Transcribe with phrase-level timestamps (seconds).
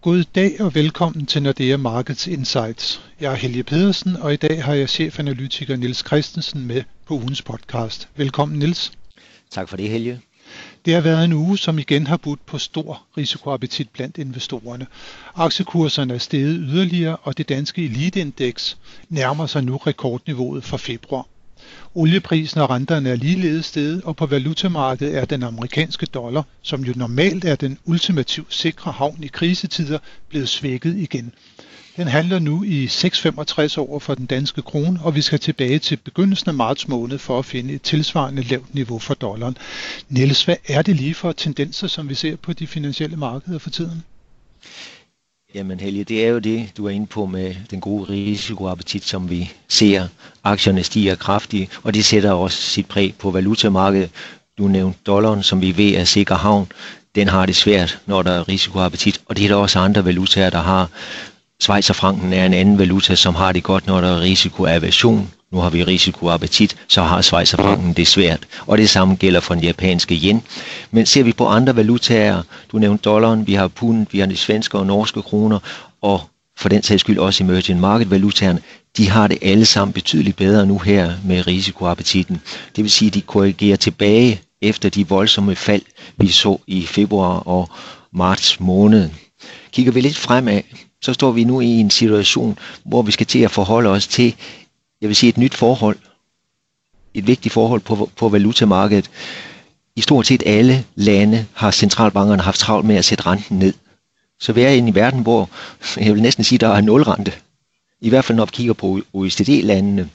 [0.00, 3.02] God dag og velkommen til Nordea Markets Insights.
[3.20, 7.42] Jeg er Helge Pedersen, og i dag har jeg chefanalytiker Nils Christensen med på ugens
[7.42, 8.08] podcast.
[8.16, 8.92] Velkommen Nils.
[9.50, 10.20] Tak for det, Helge.
[10.84, 14.86] Det har været en uge, som igen har budt på stor risikoappetit blandt investorerne.
[15.34, 18.76] Aktiekurserne er steget yderligere, og det danske eliteindeks
[19.08, 21.26] nærmer sig nu rekordniveauet for februar.
[21.94, 26.92] Olieprisen og renterne er ligeledes steget, og på valutamarkedet er den amerikanske dollar, som jo
[26.96, 31.32] normalt er den ultimativt sikre havn i krisetider, blevet svækket igen.
[31.96, 35.96] Den handler nu i 6,65 over for den danske krone, og vi skal tilbage til
[35.96, 39.56] begyndelsen af marts måned for at finde et tilsvarende lavt niveau for dollaren.
[40.08, 43.70] Niels, hvad er det lige for tendenser, som vi ser på de finansielle markeder for
[43.70, 44.04] tiden?
[45.54, 49.30] Jamen Helge, det er jo det, du er inde på med den gode risikoappetit, som
[49.30, 50.08] vi ser.
[50.44, 54.10] Aktierne stiger kraftigt, og det sætter også sit præg på valutamarkedet.
[54.58, 56.72] Du nævnte dollaren, som vi ved er sikker havn.
[57.14, 60.50] Den har det svært, når der er risikoappetit, og det er der også andre valutaer,
[60.50, 60.90] der har.
[61.62, 65.30] Schweizerfranken er en anden valuta, som har det godt, når der er risikoaversion.
[65.52, 68.46] Nu har vi risikoappetit, så har Schweizerfranken det svært.
[68.66, 70.42] Og det samme gælder for den japanske yen.
[70.90, 72.42] Men ser vi på andre valutaer,
[72.72, 75.58] du nævnte dollaren, vi har pund, vi har de svenske og norske kroner,
[76.02, 76.20] og
[76.56, 78.60] for den sags skyld også emerging market valutaerne,
[78.96, 82.40] de har det alle sammen betydeligt bedre nu her med risikoappetitten.
[82.76, 85.82] Det vil sige, at de korrigerer tilbage efter de voldsomme fald,
[86.16, 87.70] vi så i februar og
[88.12, 89.10] marts måned.
[89.72, 90.60] Kigger vi lidt fremad,
[91.02, 94.34] så står vi nu i en situation, hvor vi skal til at forholde os til,
[95.00, 95.96] jeg vil sige et nyt forhold,
[97.14, 99.10] et vigtigt forhold på, på valutamarkedet.
[99.96, 103.74] I stort set alle lande har centralbankerne haft travlt med at sætte renten ned.
[104.40, 105.50] Så vi er i en verden, hvor
[105.96, 107.32] jeg vil næsten sige, der er nulrente.
[108.00, 110.08] I hvert fald når vi kigger på OECD-landene.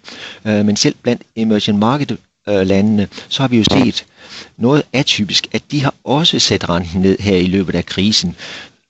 [0.45, 2.17] Øh, men selv blandt emerging market
[2.49, 4.05] øh, landene, så har vi jo set
[4.57, 8.35] noget atypisk, at de har også sat renten ned her i løbet af krisen.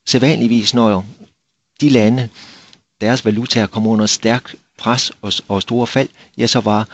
[0.07, 1.05] Sædvanligvis, når
[1.81, 2.29] de lande,
[3.01, 6.87] deres valutaer kommer under stærk pres og, og store fald, ja, så var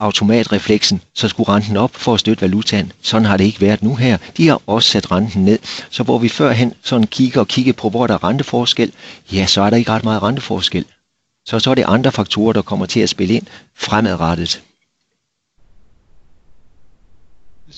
[0.00, 2.92] automatrefleksen, så skulle renten op for at støtte valutaen.
[3.02, 4.18] Sådan har det ikke været nu her.
[4.36, 5.58] De har også sat renten ned.
[5.90, 8.92] Så hvor vi førhen sådan kigger og kigger på, hvor der er renteforskel,
[9.32, 10.84] ja, så er der ikke ret meget renteforskel.
[11.46, 14.62] Så så er det andre faktorer, der kommer til at spille ind fremadrettet.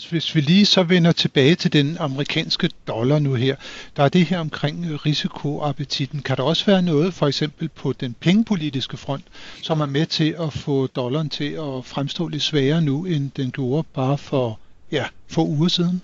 [0.05, 3.57] Hvis vi lige så vender tilbage til den amerikanske dollar nu her,
[3.97, 6.23] der er det her omkring risikoappetitten.
[6.23, 9.25] Kan der også være noget, for eksempel på den pengepolitiske front,
[9.63, 13.51] som er med til at få dollaren til at fremstå lidt sværere nu, end den
[13.51, 14.59] gjorde bare for
[14.93, 16.03] ja, få uger siden?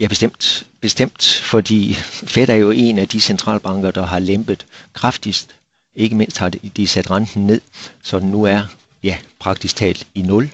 [0.00, 0.66] Ja, bestemt.
[0.80, 5.56] Bestemt, fordi Fed er jo en af de centralbanker, der har lempet kraftigst.
[5.94, 7.60] Ikke mindst har de sat renten ned,
[8.02, 8.62] så den nu er
[9.02, 10.50] ja, praktisk talt i nul.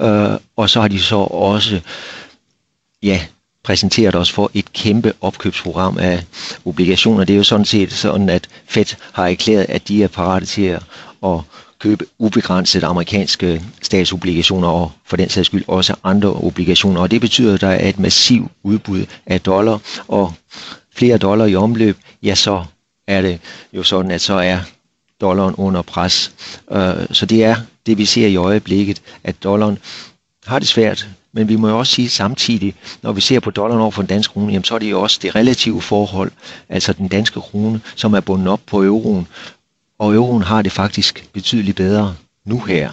[0.00, 1.80] Øh, og så har de så også
[3.02, 3.20] ja,
[3.64, 6.24] præsenteret os for et kæmpe opkøbsprogram af
[6.64, 7.24] obligationer.
[7.24, 10.78] Det er jo sådan set sådan, at Fed har erklæret, at de er parate til
[11.24, 11.40] at,
[11.78, 17.00] købe ubegrænset amerikanske statsobligationer og for den sags skyld også andre obligationer.
[17.00, 20.32] Og det betyder, at der er et massivt udbud af dollar, og
[20.94, 22.64] flere dollar i omløb, ja så
[23.06, 23.40] er det
[23.72, 24.58] jo sådan, at så er
[25.20, 26.32] dollaren under pres.
[26.72, 27.56] Øh, så det er
[27.86, 29.78] det, vi ser i øjeblikket, at dollaren
[30.46, 31.08] har det svært.
[31.32, 34.08] Men vi må jo også sige samtidig, når vi ser på dollaren over for den
[34.08, 36.32] danske krone, jamen, så er det jo også det relative forhold,
[36.68, 39.26] altså den danske krone, som er bundet op på euroen.
[39.98, 42.14] Og euroen har det faktisk betydeligt bedre
[42.44, 42.90] nu her.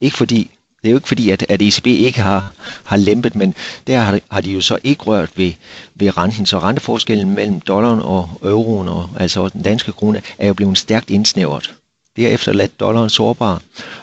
[0.00, 0.50] Ikke fordi
[0.86, 2.52] det er jo ikke fordi, at, at ECB ikke har,
[2.84, 3.54] har lempet, men
[3.86, 5.52] der har, har de jo så ikke rørt ved,
[5.94, 6.46] ved renten.
[6.46, 11.10] Så renteforskellen mellem dollaren og euroen, og altså den danske krone, er jo blevet stærkt
[11.10, 11.74] indsnævret.
[12.16, 13.62] Det har efterladt dollaren sårbar.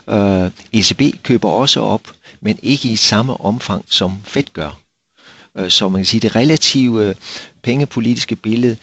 [0.10, 2.02] Øh, ECB køber også op,
[2.42, 4.80] men ikke i samme omfang som Fed gør.
[5.58, 7.16] Øh, så man kan sige, at det relative øh,
[7.64, 8.78] pengepolitiske billede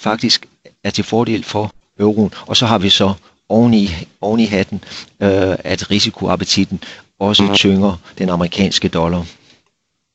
[0.00, 0.46] faktisk
[0.84, 2.32] er til fordel for euroen.
[2.46, 3.14] Og så har vi så
[3.52, 3.90] oven i,
[4.20, 4.84] oven i hatten,
[5.20, 6.80] øh, at risikoappetitten
[7.22, 7.54] også mm.
[7.54, 9.26] tynger den amerikanske dollar.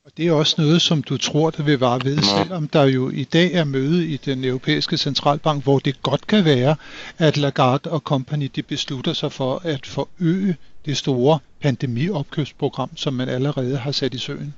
[0.06, 3.10] Og det er også noget, som du tror, der vil vare ved, selvom der jo
[3.10, 6.76] i dag er møde i den europæiske centralbank, hvor det godt kan være,
[7.18, 10.56] at Lagarde og company de beslutter sig for at forøge
[10.86, 14.54] det store pandemiopkøbsprogram, som man allerede har sat i søen.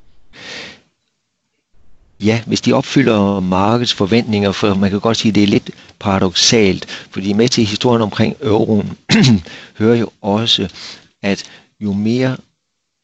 [2.23, 5.71] Ja, hvis de opfylder markedets forventninger, for man kan godt sige, at det er lidt
[5.99, 8.97] paradoxalt, fordi med til historien omkring euroen
[9.79, 10.69] hører jo også,
[11.21, 11.43] at
[11.79, 12.37] jo mere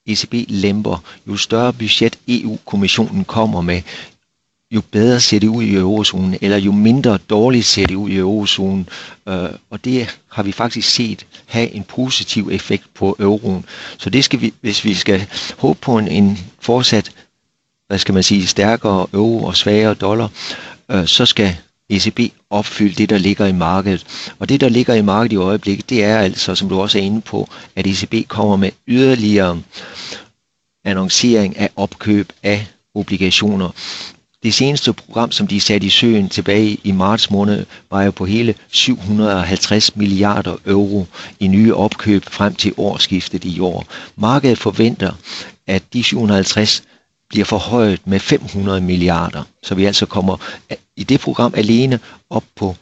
[0.07, 3.81] ECB lemper, jo større budget EU-kommissionen kommer med,
[4.71, 8.17] jo bedre ser det ud i eurozonen, eller jo mindre dårligt ser det ud i
[8.17, 8.89] eurozonen.
[9.27, 13.65] Øh, og det har vi faktisk set have en positiv effekt på euroen.
[13.97, 15.25] Så det skal vi, hvis vi skal
[15.57, 17.11] håbe på en, en fortsat
[17.87, 20.29] hvad skal man sige, stærkere euro og svagere dollar,
[20.91, 21.57] øh, så skal
[21.89, 24.31] ECB opfylde det, der ligger i markedet.
[24.39, 27.03] Og det, der ligger i markedet i øjeblikket, det er altså, som du også er
[27.03, 29.61] inde på, at ECB kommer med yderligere
[30.85, 33.69] annoncering af opkøb af obligationer.
[34.43, 38.25] Det seneste program, som de satte i søen tilbage i marts måned, var jo på
[38.25, 41.05] hele 750 milliarder euro
[41.39, 43.85] i nye opkøb frem til årsskiftet i år.
[44.15, 45.11] Markedet forventer,
[45.67, 46.83] at de 750
[47.29, 49.43] bliver forhøjet med 500 milliarder.
[49.63, 50.37] Så vi altså kommer
[50.97, 51.99] i det program alene
[52.29, 52.75] op på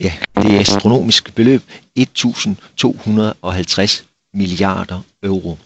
[0.00, 0.12] ja,
[0.42, 1.62] det astronomiske beløb
[1.96, 4.04] 1250
[4.34, 5.58] milliarder euro.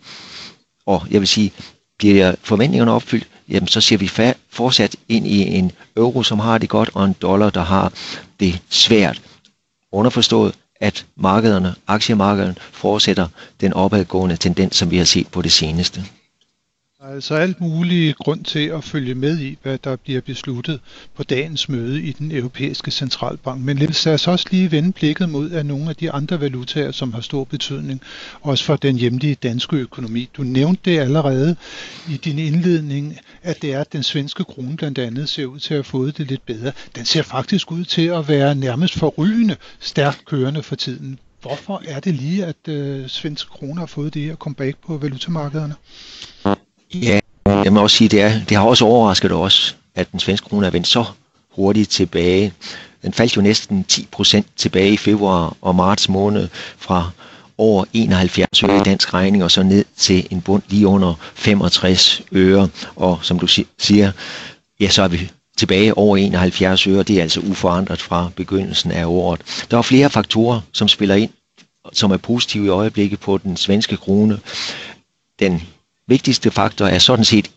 [0.86, 1.52] Og jeg vil sige,
[1.98, 4.08] bliver forventningerne opfyldt, jamen så ser vi
[4.50, 7.92] fortsat ind i en euro, som har det godt, og en dollar, der har
[8.40, 9.22] det svært.
[9.92, 13.28] Underforstået, at markederne, aktiemarkederne fortsætter
[13.60, 16.04] den opadgående tendens, som vi har set på det seneste.
[17.02, 20.80] Altså alt mulig grund til at følge med i, hvad der bliver besluttet
[21.14, 23.64] på dagens møde i den europæiske centralbank.
[23.64, 27.12] Men lad os også lige vende blikket mod af nogle af de andre valutaer, som
[27.12, 28.00] har stor betydning,
[28.40, 30.28] også for den hjemlige danske økonomi.
[30.36, 31.56] Du nævnte det allerede
[32.08, 35.74] i din indledning, at det er, at den svenske krone blandt andet ser ud til
[35.74, 36.72] at have fået det lidt bedre.
[36.96, 41.18] Den ser faktisk ud til at være nærmest forrygende stærkt kørende for tiden.
[41.42, 45.74] Hvorfor er det lige, at øh, svenske kroner har fået det her comeback på valutamarkederne?
[46.94, 50.48] Ja, jeg må også sige, det, er, det har også overrasket os, at den svenske
[50.48, 51.04] krone er vendt så
[51.50, 52.52] hurtigt tilbage.
[53.02, 56.48] Den faldt jo næsten 10% tilbage i februar og marts måned
[56.78, 57.10] fra
[57.58, 62.22] over 71 øre i dansk regning og så ned til en bund lige under 65
[62.32, 62.68] øre.
[62.96, 63.46] Og som du
[63.78, 64.12] siger,
[64.80, 67.02] ja, så er vi tilbage over 71 øre.
[67.02, 69.40] Det er altså uforandret fra begyndelsen af året.
[69.70, 71.30] Der er flere faktorer, som spiller ind,
[71.92, 74.40] som er positive i øjeblikket på den svenske krone.
[75.38, 75.62] Den
[76.10, 77.50] vigtigste faktor er sådan set,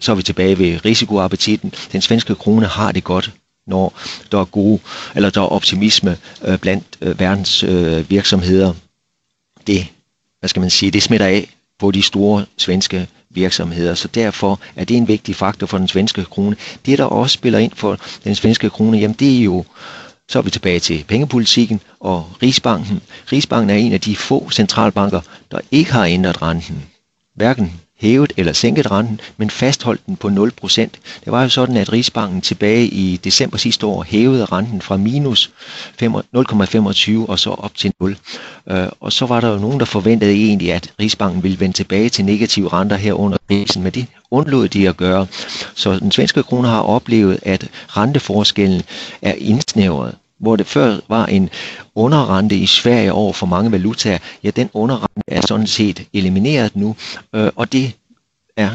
[0.00, 1.74] så er vi tilbage ved risikoappetitten.
[1.92, 3.32] Den svenske krone har det godt,
[3.66, 4.00] når
[4.32, 4.80] der er gode,
[5.14, 8.74] eller der er optimisme øh, blandt øh, verdens øh, virksomheder.
[9.66, 9.86] Det,
[10.40, 14.84] hvad skal man sige, det smitter af på de store svenske virksomheder, så derfor er
[14.84, 16.56] det en vigtig faktor for den svenske krone.
[16.86, 19.64] Det, der også spiller ind for den svenske krone, jamen det er jo
[20.28, 23.02] så er vi tilbage til pengepolitikken og Rigsbanken.
[23.32, 25.20] Rigsbanken er en af de få centralbanker,
[25.50, 26.84] der ikke har ændret renten.
[27.34, 30.76] Hverken hævet eller sænket renten, men fastholdt den på 0%.
[30.76, 30.92] Det
[31.26, 35.50] var jo sådan, at Rigsbanken tilbage i december sidste år hævede renten fra minus
[36.02, 38.16] 0,25 og så op til 0.
[38.70, 42.08] Øh, og så var der jo nogen, der forventede egentlig, at Rigsbanken ville vende tilbage
[42.08, 45.26] til negative renter her under krisen, men det undlod de at gøre.
[45.74, 48.82] Så den svenske krone har oplevet, at renteforskellen
[49.22, 51.50] er indsnævret hvor det før var en
[51.94, 56.96] underrente i Sverige over for mange valutaer, ja, den underrente er sådan set elimineret nu,
[57.34, 57.92] øh, og det
[58.56, 58.70] er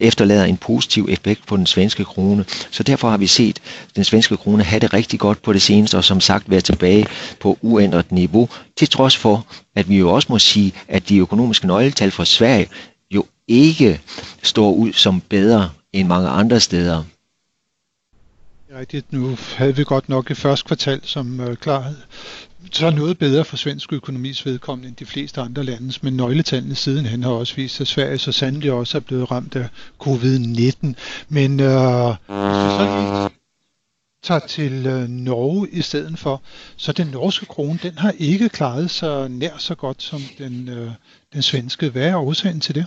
[0.00, 2.44] efterlader en positiv effekt på den svenske krone.
[2.70, 3.60] Så derfor har vi set
[3.96, 7.06] den svenske krone have det rigtig godt på det seneste, og som sagt være tilbage
[7.40, 9.46] på uændret niveau, til trods for,
[9.76, 12.66] at vi jo også må sige, at de økonomiske nøgletal for Sverige
[13.10, 14.00] jo ikke
[14.42, 17.02] står ud som bedre end mange andre steder
[18.78, 19.12] rigtigt.
[19.12, 21.96] Nu havde vi godt nok et første kvartal, som øh, klarede
[22.72, 27.22] så noget bedre for svensk økonomis vedkommende end de fleste andre landes, men nøgletallene sidenhen
[27.22, 29.68] har også vist, at Sverige så sandelig også er blevet ramt af
[30.02, 30.94] covid-19.
[31.28, 33.30] Men øh, hvis vi så lige
[34.22, 36.42] tager til øh, Norge i stedet for,
[36.76, 40.90] så den norske krone, den har ikke klaret sig nær så godt som den, øh,
[41.32, 41.88] den svenske.
[41.88, 42.86] Hvad er årsagen til det?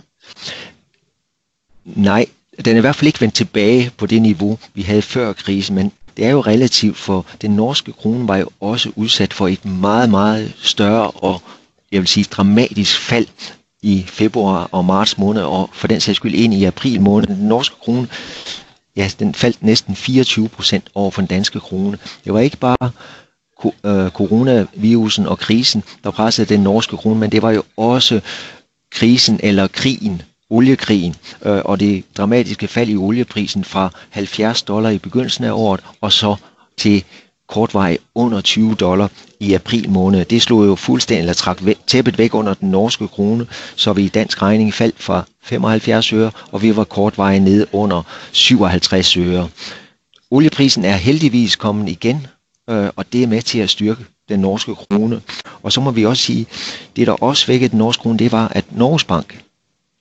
[1.84, 2.26] Nej,
[2.64, 5.74] den er i hvert fald ikke vendt tilbage på det niveau, vi havde før krisen,
[5.74, 9.64] men det er jo relativt, for den norske krone var jo også udsat for et
[9.64, 11.42] meget, meget større og
[11.92, 13.26] jeg vil sige dramatisk fald
[13.82, 17.26] i februar og marts måned, og for den sags skyld ind i april måned.
[17.26, 18.08] Den norske krone,
[18.96, 21.98] ja, den faldt næsten 24 procent over for den danske krone.
[22.24, 22.90] Det var ikke bare
[23.84, 28.20] øh, coronavirusen og krisen, der pressede den norske krone, men det var jo også
[28.92, 31.14] krisen eller krigen oliekrigen
[31.44, 36.12] øh, og det dramatiske fald i olieprisen fra 70 dollar i begyndelsen af året og
[36.12, 36.36] så
[36.76, 37.04] til
[37.48, 40.24] kortvej under 20 dollar i april måned.
[40.24, 44.08] Det slog jo fuldstændig eller trak tæppet væk under den norske krone, så vi i
[44.08, 48.02] dansk regning faldt fra 75 øre, og vi var kortvej nede under
[48.32, 49.48] 57 øre.
[50.30, 52.26] Olieprisen er heldigvis kommet igen,
[52.70, 55.20] øh, og det er med til at styrke den norske krone.
[55.62, 56.46] Og så må vi også sige,
[56.96, 59.42] det der også vækkede den norske krone, det var, at Norges Bank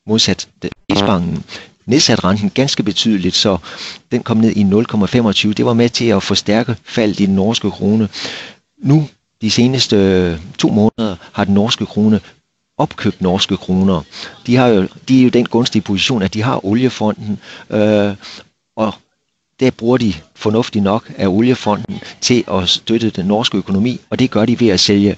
[0.07, 0.49] modsat
[0.91, 1.43] Rigsbanken
[1.87, 3.57] nedsat renten ganske betydeligt, så
[4.11, 5.53] den kom ned i 0,25.
[5.53, 8.09] Det var med til at forstærke faldet i den norske krone.
[8.83, 9.07] Nu,
[9.41, 12.19] de seneste øh, to måneder, har den norske krone
[12.77, 14.01] opkøbt norske kroner.
[14.47, 18.15] De, har jo, de er jo den gunstige position, at de har oliefonden, øh,
[18.75, 18.93] og
[19.59, 24.31] der bruger de fornuftigt nok af oliefonden til at støtte den norske økonomi, og det
[24.31, 25.15] gør de ved at sælge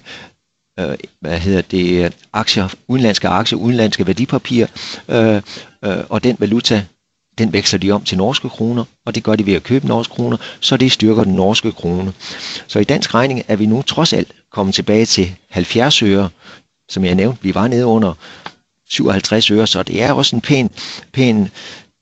[0.80, 4.68] øh, hvad hedder det, aktier, udenlandske aktier, udenlandske værdipapirer,
[5.10, 5.42] øh,
[5.86, 6.86] øh, og den valuta,
[7.38, 10.12] den veksler de om til norske kroner, og det gør de ved at købe norske
[10.12, 12.14] kroner, så det styrker den norske krone.
[12.68, 16.30] Så i dansk regning er vi nu trods alt kommet tilbage til 70 øre,
[16.90, 18.14] som jeg nævnte, vi var nede under
[18.90, 20.70] 57 øre, så det er også en pæn,
[21.14, 21.50] pæn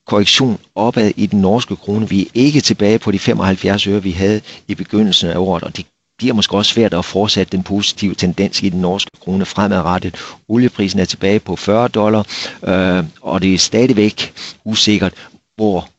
[0.07, 2.09] korrektion opad i den norske krone.
[2.09, 5.77] Vi er ikke tilbage på de 75 øre, vi havde i begyndelsen af året, og
[5.77, 5.85] det
[6.17, 10.15] bliver måske også svært at fortsætte den positive tendens i den norske krone fremadrettet.
[10.47, 12.27] Olieprisen er tilbage på 40 dollar,
[12.63, 14.33] øh, og det er stadigvæk
[14.65, 15.13] usikkert,
[15.55, 15.89] hvor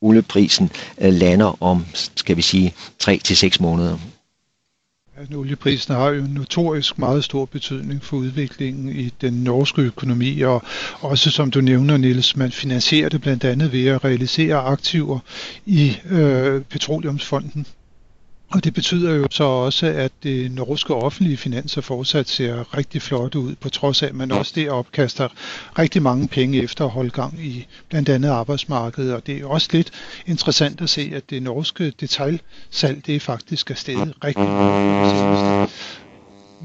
[0.00, 1.86] olieprisen øh, lander om,
[2.16, 3.98] skal vi sige, 3 til 6 måneder.
[5.16, 10.62] Ja, olieprisen har jo notorisk meget stor betydning for udviklingen i den norske økonomi, og
[11.00, 15.18] også som du nævner, Niels, man finansierer det blandt andet ved at realisere aktiver
[15.66, 17.66] i øh, Petroleumsfonden.
[18.54, 23.34] Og det betyder jo så også, at det norske offentlige finanser fortsat ser rigtig flot
[23.34, 25.28] ud, på trods af, at man også der opkaster
[25.78, 29.14] rigtig mange penge efter at holde gang i blandt andet arbejdsmarkedet.
[29.14, 29.90] Og det er også lidt
[30.26, 35.70] interessant at se, at det norske detaljsalg, det faktisk er steget rigtig meget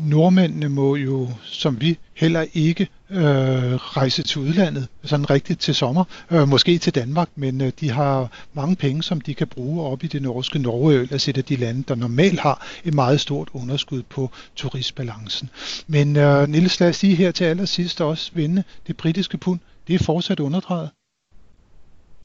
[0.05, 6.03] nordmændene må jo, som vi, heller ikke øh, rejse til udlandet, sådan rigtigt til sommer,
[6.31, 10.03] øh, måske til Danmark, men øh, de har mange penge, som de kan bruge op
[10.03, 13.49] i det norske Norge, altså et af de lande, der normalt har et meget stort
[13.53, 15.49] underskud på turistbalancen.
[15.87, 19.59] Men øh, Niels, lad os sige her til allersidst også vinde det britiske pund.
[19.87, 20.89] Det er fortsat underdrejet.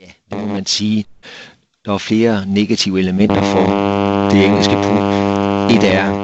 [0.00, 1.04] Ja, det må man sige.
[1.84, 3.60] Der er flere negative elementer for
[4.30, 4.98] det engelske pund.
[5.70, 6.23] Et er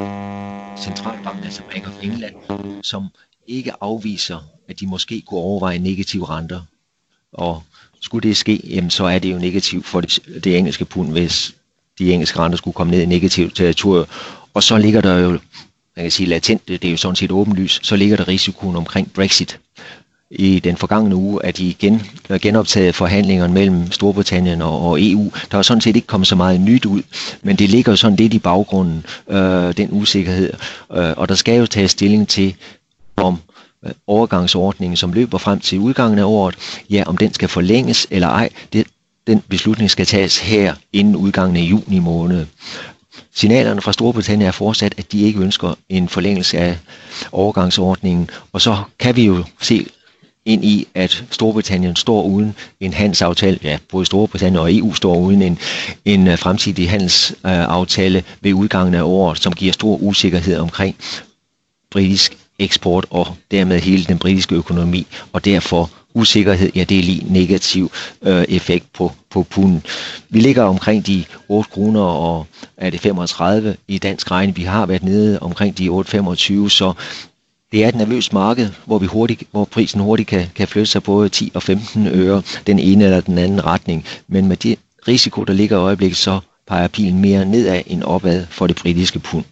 [0.80, 2.34] centralbanken, altså Bank of England,
[2.82, 3.06] som
[3.46, 6.60] ikke afviser, at de måske kunne overveje negative renter.
[7.32, 7.62] Og
[8.00, 11.54] skulle det ske, jamen, så er det jo negativt for det, det engelske pund, hvis
[11.98, 14.06] de engelske renter skulle komme ned i negativt territorium.
[14.54, 17.86] Og så ligger der jo, man kan sige latent, det er jo sådan set åbenlyst,
[17.86, 19.60] så ligger der risikoen omkring Brexit
[20.30, 25.32] i den forgangne uge, at de igen øh, genoptaget forhandlingerne mellem Storbritannien og, og EU.
[25.50, 27.02] Der er sådan set ikke kommet så meget nyt ud,
[27.42, 30.52] men det ligger jo sådan lidt i baggrunden, øh, den usikkerhed.
[30.92, 32.54] Øh, og der skal jo tages stilling til,
[33.16, 33.38] om
[33.86, 36.56] øh, overgangsordningen, som løber frem til udgangen af året,
[36.90, 38.48] ja, om den skal forlænges eller ej.
[38.72, 38.86] Det,
[39.26, 42.46] den beslutning skal tages her inden udgangen af juni måned.
[43.34, 46.78] Signalerne fra Storbritannien er fortsat, at de ikke ønsker en forlængelse af
[47.32, 49.86] overgangsordningen, og så kan vi jo se
[50.44, 55.42] ind i, at Storbritannien står uden en handelsaftale, ja, både Storbritannien og EU står uden
[55.42, 55.58] en,
[56.04, 60.96] en øh, fremtidig handelsaftale øh, ved udgangen af året, som giver stor usikkerhed omkring
[61.90, 67.32] britisk eksport og dermed hele den britiske økonomi, og derfor usikkerhed, ja det er lige
[67.32, 67.90] negativ
[68.22, 69.82] øh, effekt på, på punden.
[70.28, 74.56] Vi ligger omkring de 8 kroner og er det 35 i dansk regn.
[74.56, 76.92] Vi har været nede omkring de 8,25, så
[77.72, 81.02] det er et nervøst marked, hvor, vi hurtigt, hvor prisen hurtigt kan, kan flytte sig
[81.02, 84.04] både 10 og 15 øre den ene eller den anden retning.
[84.28, 88.46] Men med det risiko, der ligger i øjeblikket, så peger pilen mere nedad end opad
[88.46, 89.44] for det britiske pund.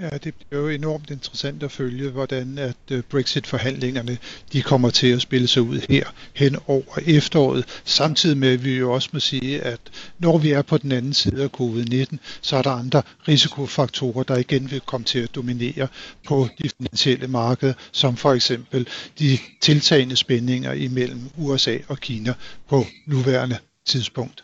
[0.00, 4.18] Ja, det bliver jo enormt interessant at følge, hvordan at øh, Brexit-forhandlingerne
[4.52, 7.64] de kommer til at spille sig ud her hen over efteråret.
[7.84, 9.80] Samtidig med, at vi jo også må sige, at
[10.18, 14.36] når vi er på den anden side af covid-19, så er der andre risikofaktorer, der
[14.36, 15.88] igen vil komme til at dominere
[16.26, 18.88] på de finansielle markeder, som for eksempel
[19.18, 22.34] de tiltagende spændinger imellem USA og Kina
[22.68, 24.42] på nuværende tidspunkt.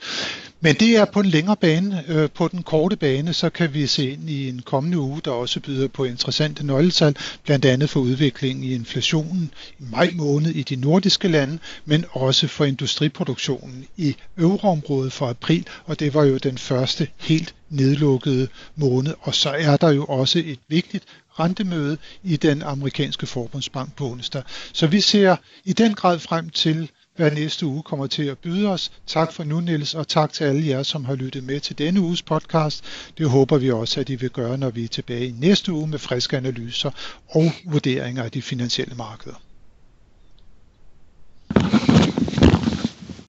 [0.64, 2.04] Men det er på en længere bane.
[2.08, 5.30] Øh, på den korte bane, så kan vi se ind i en kommende uge, der
[5.30, 10.62] også byder på interessante nøgletal, blandt andet for udviklingen i inflationen i maj måned i
[10.62, 16.36] de nordiske lande, men også for industriproduktionen i euroområdet for april, og det var jo
[16.36, 19.14] den første helt nedlukkede måned.
[19.20, 21.04] Og så er der jo også et vigtigt
[21.38, 24.42] rentemøde i den amerikanske forbundsbank på onsdag.
[24.72, 28.68] Så vi ser i den grad frem til hvad næste uge kommer til at byde
[28.68, 28.92] os.
[29.06, 32.00] Tak for nu, Niels, og tak til alle jer, som har lyttet med til denne
[32.00, 32.84] uges podcast.
[33.18, 35.86] Det håber vi også, at I vil gøre, når vi er tilbage i næste uge
[35.86, 36.90] med friske analyser
[37.28, 39.34] og vurderinger af de finansielle markeder.